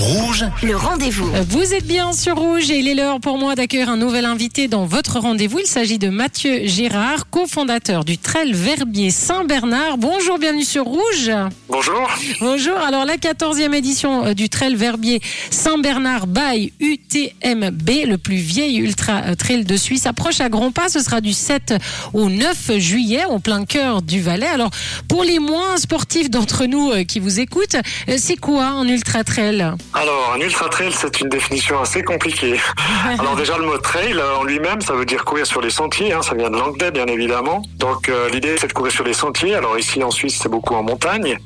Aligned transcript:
Rouge, 0.00 0.46
Le 0.62 0.76
rendez-vous. 0.76 1.30
Vous 1.50 1.74
êtes 1.74 1.86
bien 1.86 2.14
sur 2.14 2.34
Rouge 2.36 2.70
et 2.70 2.78
il 2.78 2.88
est 2.88 2.94
l'heure 2.94 3.20
pour 3.20 3.36
moi 3.36 3.54
d'accueillir 3.54 3.90
un 3.90 3.98
nouvel 3.98 4.24
invité 4.24 4.66
dans 4.66 4.86
votre 4.86 5.18
rendez-vous. 5.20 5.58
Il 5.58 5.66
s'agit 5.66 5.98
de 5.98 6.08
Mathieu 6.08 6.64
Girard, 6.64 7.28
cofondateur 7.28 8.06
du 8.06 8.16
Trail 8.16 8.52
Verbier 8.54 9.10
Saint-Bernard. 9.10 9.98
Bonjour, 9.98 10.38
bienvenue 10.38 10.64
sur 10.64 10.84
Rouge. 10.86 11.30
Bonjour. 11.68 12.08
Bonjour, 12.40 12.78
alors 12.78 13.04
la 13.04 13.16
14e 13.16 13.74
édition 13.74 14.24
euh, 14.24 14.32
du 14.32 14.48
Trail 14.48 14.74
Verbier 14.74 15.20
Saint-Bernard 15.50 16.26
by 16.26 16.72
UTMB, 16.80 17.90
le 18.06 18.16
plus 18.16 18.36
vieil 18.36 18.78
ultra 18.78 19.24
euh, 19.26 19.34
trail 19.34 19.64
de 19.64 19.76
Suisse, 19.76 20.06
approche 20.06 20.40
à 20.40 20.48
grands 20.48 20.72
pas. 20.72 20.88
Ce 20.88 21.00
sera 21.00 21.20
du 21.20 21.34
7 21.34 21.74
au 22.14 22.30
9 22.30 22.78
juillet, 22.78 23.26
au 23.26 23.38
plein 23.38 23.66
cœur 23.66 24.00
du 24.00 24.22
Valais. 24.22 24.46
Alors, 24.46 24.70
pour 25.08 25.24
les 25.24 25.38
moins 25.38 25.76
sportifs 25.76 26.30
d'entre 26.30 26.64
nous 26.64 26.90
euh, 26.90 27.04
qui 27.04 27.20
vous 27.20 27.38
écoutent, 27.38 27.76
c'est 28.16 28.36
quoi 28.36 28.64
un 28.64 28.88
ultra 28.88 29.24
trail? 29.24 29.74
Alors, 29.92 30.32
un 30.34 30.40
ultra 30.40 30.68
trail, 30.68 30.92
c'est 30.92 31.20
une 31.20 31.28
définition 31.28 31.80
assez 31.80 32.02
compliquée. 32.02 32.60
Alors 33.18 33.34
déjà, 33.34 33.58
le 33.58 33.64
mot 33.64 33.76
trail 33.78 34.14
euh, 34.14 34.36
en 34.36 34.44
lui-même, 34.44 34.80
ça 34.80 34.94
veut 34.94 35.04
dire 35.04 35.24
courir 35.24 35.46
sur 35.46 35.60
les 35.60 35.70
sentiers. 35.70 36.12
Hein, 36.12 36.22
ça 36.22 36.34
vient 36.34 36.50
de 36.50 36.56
l'anglais, 36.56 36.90
bien 36.92 37.06
évidemment. 37.06 37.62
Donc 37.76 38.08
euh, 38.08 38.28
l'idée, 38.28 38.56
c'est 38.56 38.68
de 38.68 38.72
courir 38.72 38.92
sur 38.92 39.04
les 39.04 39.12
sentiers. 39.12 39.54
Alors 39.56 39.78
ici, 39.78 40.02
en 40.04 40.10
Suisse, 40.10 40.38
c'est 40.40 40.48
beaucoup 40.48 40.74
en 40.74 40.82
montagne. 40.82 41.38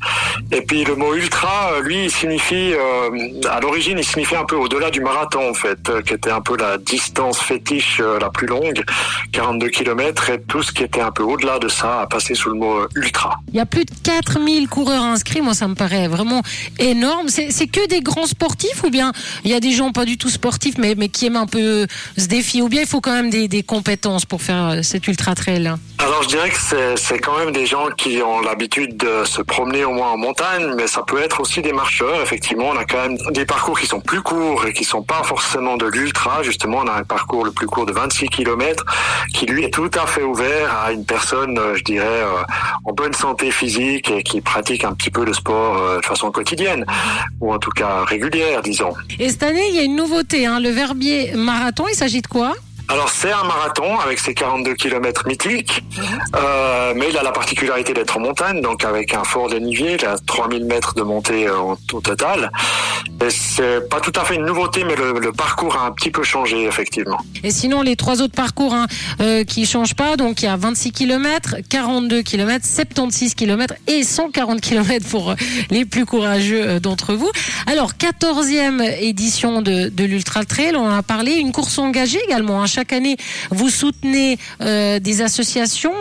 Et 0.53 0.61
puis 0.63 0.85
le 0.85 0.95
mot 0.95 1.15
ultra, 1.15 1.73
euh, 1.73 1.83
lui, 1.83 2.05
il 2.05 2.11
signifie, 2.11 2.73
euh, 2.73 3.41
à 3.51 3.61
l'origine, 3.61 3.99
il 3.99 4.05
signifie 4.05 4.37
un 4.37 4.45
peu 4.45 4.57
au-delà 4.57 4.91
du 4.91 5.01
marathon, 5.01 5.51
en 5.51 5.55
fait, 5.55 5.89
euh, 5.89 6.03
qui 6.03 6.15
était 6.15 6.31
un 6.31 6.41
peu 6.41 6.57
la 6.57 6.79
distance 6.79 7.39
fétiche 7.39 8.01
la 8.21 8.31
plus 8.31 8.47
longue, 8.47 8.83
42 9.33 9.69
km, 9.69 10.31
et 10.31 10.41
tout 10.43 10.63
ce 10.63 10.73
qui 10.73 10.83
était 10.83 11.01
un 11.01 11.11
peu 11.11 11.23
au-delà 11.23 11.59
de 11.59 11.69
ça 11.69 12.03
a 12.03 12.07
passé 12.07 12.35
sous 12.35 12.51
le 12.51 12.57
mot 12.57 12.87
ultra. 12.95 13.37
Il 13.53 13.57
y 13.57 13.61
a 13.61 13.67
plus 13.67 13.85
de 13.85 13.93
4000 14.03 14.69
coureurs 14.69 15.03
inscrits. 15.03 15.41
Moi, 15.41 15.55
ça 15.55 15.69
me 15.69 15.75
paraît 15.75 16.09
vraiment 16.09 16.43
énorme. 16.79 17.29
C'est 17.29 17.67
que 17.67 17.87
des 17.89 18.01
grands 18.01 18.27
sportifs 18.35 18.83
ou 18.85 18.91
bien 18.91 19.13
il 19.45 19.51
y 19.51 19.55
a 19.55 19.61
des 19.61 19.73
gens 19.73 19.93
pas 19.93 20.05
du 20.05 20.19
tout 20.19 20.29
sportifs 20.29 20.77
mais, 20.79 21.09
qui 21.09 21.27
aiment 21.27 21.37
un 21.37 21.47
peu 21.47 21.87
ce 22.19 22.27
défi 22.27 22.63
ou 22.63 22.69
bien 22.69 22.83
il 22.83 22.89
faut 22.89 23.01
quand 23.01 23.15
même 23.15 23.31
des, 23.31 23.49
des 23.49 23.63
compétences 23.63 24.25
pour 24.25 24.43
faire 24.43 24.67
euh, 24.67 24.83
cet 24.83 25.07
ultra 25.07 25.35
trail 25.35 25.73
Alors 26.15 26.23
je 26.23 26.29
dirais 26.29 26.51
que 26.51 26.95
c'est 26.95 27.19
quand 27.19 27.37
même 27.39 27.51
des 27.51 27.67
gens 27.67 27.89
qui 27.89 28.23
ont 28.23 28.41
l'habitude 28.41 28.97
de 28.97 29.25
se 29.25 29.43
promener 29.43 29.85
au 29.85 29.91
moins 29.91 30.13
en 30.13 30.17
montagne, 30.17 30.73
mais 30.77 30.87
ça 30.87 31.03
peut 31.03 31.21
être 31.21 31.41
aussi 31.41 31.61
des 31.61 31.73
marcheurs. 31.73 32.23
Effectivement, 32.23 32.69
on 32.69 32.77
a 32.77 32.85
quand 32.85 33.09
même 33.09 33.17
des 33.33 33.45
parcours 33.45 33.77
qui 33.77 33.89
sont 33.89 33.99
plus 33.99 34.23
courts 34.23 34.65
et 34.65 34.73
qui 34.73 34.85
sont 34.85 35.03
pas 35.03 35.25
forcément 35.25 35.77
de 35.77 35.87
l'ultra. 35.87 36.45
Justement, 36.45 36.83
on 36.85 36.87
a 36.87 36.93
un 36.93 37.03
parcours 37.03 37.45
le 37.45 37.51
plus 37.51 37.67
court 37.67 37.85
de 37.85 37.91
26 37.93 38.29
km 38.29 38.85
qui 39.35 39.47
lui 39.47 39.65
est 39.65 39.75
tout 39.75 39.91
à 40.01 40.07
fait 40.07 40.23
ouvert 40.23 40.73
à 40.85 40.93
une 40.93 41.05
personne, 41.05 41.59
euh, 41.59 41.75
je 41.75 41.83
dirais, 41.83 42.07
euh, 42.07 42.45
en 42.85 42.93
bonne 42.93 43.15
santé 43.15 43.51
physique 43.51 44.09
et 44.13 44.23
qui 44.23 44.41
pratique 44.41 44.85
un 44.85 44.93
petit 44.93 45.11
peu 45.11 45.25
le 45.25 45.33
sport 45.33 45.79
euh, 45.79 46.01
de 46.01 46.07
façon 46.07 46.31
quotidienne 46.31 46.87
ou 47.41 47.53
en 47.53 47.59
tout 47.59 47.73
cas 47.73 48.05
régulière, 48.05 48.63
disons. 48.63 48.95
Et 49.19 49.31
cette 49.31 49.43
année, 49.43 49.67
il 49.69 49.75
y 49.75 49.81
a 49.81 49.83
une 49.83 49.97
nouveauté, 49.97 50.47
hein, 50.47 50.61
le 50.61 50.69
Verbier 50.69 51.33
Marathon. 51.35 51.87
Il 51.91 51.97
s'agit 51.97 52.23
de 52.23 52.29
quoi? 52.29 52.55
Alors 52.89 53.09
c'est 53.09 53.33
un 53.33 53.45
marathon 53.45 53.99
avec 53.99 54.19
ses 54.19 54.35
42 54.35 54.75
km 54.75 55.27
mythiques, 55.27 55.83
euh, 56.37 56.93
mais 56.95 57.07
il 57.09 57.17
a 57.17 57.23
la 57.23 57.33
particularité 57.33 57.95
d'être 57.95 58.17
en 58.17 58.21
montagne, 58.21 58.61
donc 58.61 58.85
avec 58.85 59.15
un 59.15 59.25
fort 59.25 59.49
dénivelé, 59.49 59.97
il 59.99 60.05
a 60.05 60.17
3000 60.19 60.65
mètres 60.67 60.95
de 60.95 61.03
montée 61.03 61.49
euh, 61.49 61.75
au 61.93 62.01
total. 62.01 62.51
C'est 63.31 63.89
pas 63.89 64.01
tout 64.01 64.13
à 64.17 64.25
fait 64.25 64.37
une 64.37 64.45
nouveauté, 64.45 64.85
mais 64.85 64.95
le, 64.97 65.33
parcours 65.33 65.77
a 65.77 65.87
un 65.87 65.93
petit 65.93 66.11
peu 66.11 66.23
changé 66.23 66.65
effectivement. 66.65 67.19
Et 67.43 67.51
sinon, 67.51 67.83
les 67.83 67.97
trois 67.97 68.23
autres 68.23 68.35
parcours 68.35 68.75
hein, 68.75 68.87
euh, 69.21 69.45
qui 69.45 69.67
changent 69.67 69.95
pas, 69.95 70.17
donc 70.17 70.43
il 70.43 70.47
y 70.47 70.49
a 70.49 70.57
26 70.57 70.93
km, 70.93 71.57
42 71.69 72.23
km, 72.23 72.65
76 72.65 73.35
km 73.35 73.75
et 73.87 74.05
140 74.05 74.61
km 74.61 75.07
pour 75.09 75.31
euh, 75.31 75.35
les 75.71 75.85
plus 75.85 76.07
courageux 76.07 76.63
euh, 76.63 76.81
d'entre 76.81 77.15
vous. 77.15 77.31
Alors, 77.67 77.93
14e 77.93 78.83
édition 79.01 79.63
de, 79.63 79.91
l'Ultra 80.05 80.45
Trail, 80.45 80.77
on 80.77 80.87
en 80.87 80.91
a 80.97 81.03
parlé, 81.03 81.33
une 81.35 81.53
course 81.53 81.79
engagée 81.79 82.21
également. 82.27 82.63
hein. 82.63 82.67
Chaque 82.67 82.93
année, 82.93 83.17
vous 83.51 83.71
soutenez 83.71 84.39
des 84.61 85.23
associations. 85.23 85.93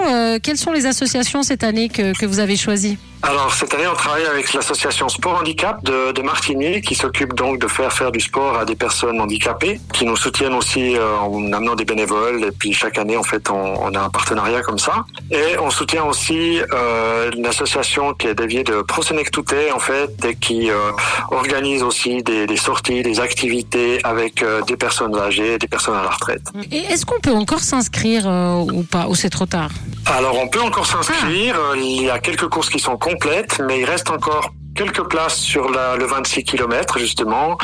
Quelles 0.41 0.57
sont 0.57 0.71
les 0.71 0.85
associations 0.85 1.43
cette 1.43 1.63
année 1.63 1.89
que, 1.89 2.17
que 2.17 2.25
vous 2.25 2.39
avez 2.39 2.55
choisies? 2.55 2.97
Alors 3.25 3.53
cette 3.53 3.73
année, 3.73 3.87
on 3.87 3.95
travaille 3.95 4.25
avec 4.25 4.53
l'association 4.53 5.07
Sport 5.07 5.39
Handicap 5.39 5.81
de, 5.85 6.11
de 6.11 6.21
Martigny, 6.21 6.81
qui 6.81 6.93
s'occupe 6.93 7.33
donc 7.33 7.57
de 7.57 7.67
faire 7.67 7.93
faire 7.93 8.11
du 8.11 8.19
sport 8.19 8.57
à 8.59 8.65
des 8.65 8.75
personnes 8.75 9.21
handicapées, 9.21 9.79
qui 9.93 10.05
nous 10.05 10.17
soutiennent 10.17 10.53
aussi 10.53 10.97
euh, 10.97 11.17
en 11.17 11.53
amenant 11.53 11.75
des 11.75 11.85
bénévoles. 11.85 12.43
Et 12.43 12.51
puis 12.51 12.73
chaque 12.73 12.97
année, 12.97 13.15
en 13.15 13.23
fait, 13.23 13.49
on, 13.49 13.55
on 13.55 13.95
a 13.95 14.01
un 14.01 14.09
partenariat 14.09 14.61
comme 14.61 14.77
ça. 14.77 15.05
Et 15.31 15.57
on 15.57 15.69
soutient 15.69 16.03
aussi 16.03 16.59
euh, 16.73 17.31
une 17.35 17.45
association 17.45 18.13
qui 18.13 18.27
est 18.27 18.35
dédiée 18.35 18.65
de 18.65 18.81
Prosenectute, 18.81 19.55
en 19.73 19.79
fait, 19.79 20.11
et 20.25 20.35
qui 20.35 20.69
euh, 20.69 20.91
organise 21.31 21.81
aussi 21.81 22.23
des, 22.23 22.45
des 22.45 22.57
sorties, 22.57 23.03
des 23.03 23.21
activités 23.21 23.99
avec 24.03 24.43
euh, 24.43 24.61
des 24.63 24.75
personnes 24.75 25.17
âgées, 25.17 25.57
des 25.57 25.67
personnes 25.69 25.95
à 25.95 26.03
la 26.03 26.09
retraite. 26.09 26.43
Et 26.71 26.79
est-ce 26.91 27.05
qu'on 27.05 27.21
peut 27.21 27.31
encore 27.31 27.61
s'inscrire 27.61 28.27
euh, 28.27 28.55
ou 28.55 28.83
pas 28.83 29.07
Ou 29.07 29.15
c'est 29.15 29.29
trop 29.29 29.45
tard? 29.45 29.71
Alors 30.05 30.37
on 30.37 30.47
peut 30.47 30.61
encore 30.61 30.85
s'inscrire, 30.85 31.57
Euh, 31.57 31.77
il 31.77 32.03
y 32.03 32.09
a 32.09 32.19
quelques 32.19 32.47
courses 32.49 32.69
qui 32.69 32.79
sont 32.79 32.97
complètes, 32.97 33.61
mais 33.65 33.79
il 33.79 33.85
reste 33.85 34.09
encore 34.09 34.53
quelques 34.75 35.03
places 35.07 35.35
sur 35.37 35.69
la, 35.69 35.95
le 35.97 36.05
26 36.05 36.43
km 36.43 36.99
justement 36.99 37.57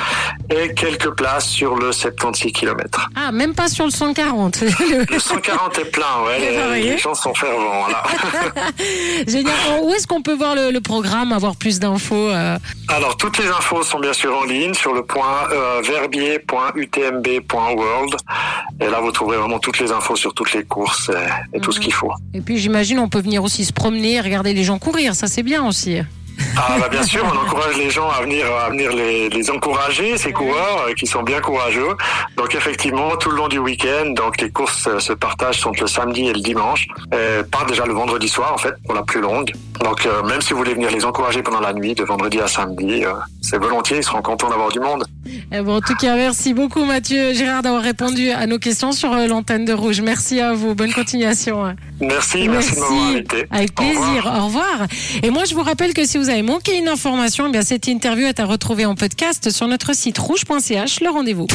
et 0.50 0.74
quelques 0.74 1.10
places 1.12 1.48
sur 1.50 1.76
le 1.76 1.92
76 1.92 2.52
km. 2.52 3.10
Ah, 3.16 3.32
même 3.32 3.54
pas 3.54 3.68
sur 3.68 3.86
le 3.86 3.92
140. 3.92 4.62
Le- 4.62 5.06
Le 5.14 5.20
140 5.20 5.78
est 5.80 5.86
plein, 5.92 6.06
ouais, 6.26 6.40
les, 6.40 6.82
les 6.92 6.98
gens 6.98 7.14
sont 7.16 7.34
fervents. 7.34 7.84
Voilà. 7.84 8.04
Génial. 9.28 9.54
Où 9.84 9.94
est-ce 9.94 10.08
qu'on 10.08 10.22
peut 10.22 10.36
voir 10.36 10.56
le, 10.56 10.72
le 10.72 10.82
programme, 10.82 11.32
avoir 11.32 11.56
plus 11.56 11.80
d'infos 11.80 12.16
euh 12.30 12.58
Alors 12.88 13.18
toutes 13.18 13.38
les 13.38 13.48
infos 13.48 13.84
sont 13.84 14.00
bien 14.00 14.14
sûr 14.14 14.36
en 14.38 14.44
ligne 14.46 14.74
sur 14.74 14.94
le 14.94 15.04
point 15.04 15.48
euh, 15.52 15.82
verbier.utmb.world 15.84 18.16
et 18.82 18.88
là 18.88 19.00
vous 19.02 19.12
trouverez 19.12 19.38
vraiment 19.38 19.60
toutes 19.60 19.80
les 19.80 19.92
infos 19.92 20.16
sur 20.16 20.34
toutes 20.34 20.54
les 20.54 20.64
courses 20.64 21.10
et, 21.54 21.58
et 21.58 21.60
tout 21.60 21.72
ce 21.72 21.80
qu'il 21.80 21.94
faut. 21.94 22.12
Et 22.34 22.42
puis 22.42 22.58
j'imagine 22.58 23.00
on 23.00 23.10
peut 23.10 23.22
venir 23.22 23.44
aussi 23.44 23.66
se 23.66 23.74
promener, 23.74 24.22
regarder 24.22 24.54
les 24.54 24.64
gens 24.64 24.80
courir, 24.80 25.16
ça 25.16 25.28
c'est 25.28 25.44
bien 25.44 25.66
aussi. 25.66 26.00
Ah 26.58 26.78
bah 26.80 26.90
bien 26.90 27.04
sûr, 27.04 27.24
on 27.26 27.38
encourage 27.38 27.78
les 27.78 27.90
gens 27.90 28.10
à 28.10 28.22
venir 28.22 28.46
à 28.54 28.70
venir 28.70 28.92
les, 28.92 29.30
les 29.30 29.50
encourager, 29.50 30.18
ces 30.18 30.32
coureurs 30.32 30.86
euh, 30.88 30.94
qui 30.94 31.06
sont 31.08 31.24
bien 31.24 31.40
courageux. 31.40 31.96
Donc 32.38 32.54
effectivement, 32.56 33.16
tout 33.18 33.30
le 33.32 33.38
long 33.38 33.48
du 33.48 33.60
week-end, 33.60 34.12
donc 34.12 34.42
les 34.42 34.50
courses 34.50 34.88
euh, 34.88 35.00
se 35.00 35.14
partagent 35.14 35.66
entre 35.66 35.82
le 35.82 35.88
samedi 35.88 36.28
et 36.28 36.34
le 36.34 36.42
dimanche. 36.42 36.88
Et 37.14 37.44
part 37.44 37.66
déjà 37.66 37.86
le 37.86 37.94
vendredi 37.94 38.28
soir 38.28 38.54
en 38.54 38.58
fait 38.58 38.74
pour 38.86 38.94
la 38.94 39.04
plus 39.04 39.22
longue. 39.22 39.52
Donc 39.82 40.06
euh, 40.06 40.24
même 40.24 40.42
si 40.42 40.54
vous 40.54 40.60
voulez 40.60 40.74
venir 40.74 40.92
les 40.92 41.06
encourager 41.06 41.42
pendant 41.42 41.62
la 41.62 41.74
nuit, 41.74 41.96
de 41.96 42.04
vendredi 42.04 42.40
à 42.40 42.48
samedi, 42.48 43.06
euh, 43.06 43.14
c'est 43.42 43.58
volontiers, 43.58 43.98
ils 43.98 44.04
seront 44.04 44.22
contents 44.22 44.50
d'avoir 44.50 44.70
du 44.70 44.80
monde. 44.80 45.06
Eh 45.52 45.62
bon, 45.62 45.76
en 45.78 45.82
tout 45.82 45.96
cas, 45.96 46.16
merci 46.16 46.54
beaucoup 46.54 46.84
Mathieu 46.86 47.34
Gérard 47.34 47.62
d'avoir 47.62 47.82
répondu 47.82 48.30
à 48.32 48.46
nos 48.48 48.60
questions 48.60 48.92
sur 48.92 49.14
euh, 49.14 49.28
l'antenne 49.28 49.66
de 49.66 49.74
Rouge. 49.74 50.02
Merci 50.02 50.40
à 50.40 50.54
vous, 50.54 50.76
bonne 50.76 50.94
continuation. 50.94 51.66
hein. 51.66 51.76
Merci, 52.02 52.48
merci, 52.48 52.76
de 52.76 53.16
invité. 53.16 53.46
Avec 53.52 53.80
Au 53.80 53.84
revoir. 53.84 54.12
plaisir. 54.12 54.34
Au 54.40 54.46
revoir. 54.46 54.88
Et 55.24 55.30
moi, 55.30 55.44
je 55.46 55.54
vous 55.56 55.64
rappelle 55.64 55.94
que 55.94 56.06
si 56.06 56.18
vous 56.18 56.30
avez 56.30 56.42
manqué 56.44 56.78
une 56.78 56.88
information, 56.88 57.48
eh 57.48 57.52
bien 57.52 57.62
cette 57.62 57.88
interview 57.88 58.26
est 58.28 58.40
à 58.40 58.46
retrouver 58.46 58.86
en 58.86 58.96
podcast 58.96 59.50
sur 59.52 59.68
notre 59.68 59.94
site 59.96 60.18
rouge.ch. 60.18 61.02
Le 61.02 61.10
rendez-vous. 61.10 61.48